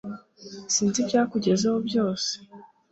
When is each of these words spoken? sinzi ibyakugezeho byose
sinzi 0.73 0.97
ibyakugezeho 1.03 1.71
byose 1.87 2.31